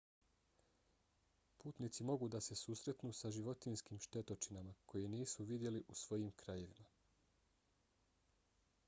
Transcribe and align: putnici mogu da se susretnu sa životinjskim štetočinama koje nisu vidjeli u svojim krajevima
putnici 1.63 1.99
mogu 2.09 2.29
da 2.35 2.39
se 2.45 2.57
susretnu 2.61 3.11
sa 3.19 3.31
životinjskim 3.35 4.01
štetočinama 4.05 4.73
koje 4.93 5.11
nisu 5.17 5.47
vidjeli 5.53 5.83
u 5.95 5.99
svojim 6.05 6.33
krajevima 6.43 6.89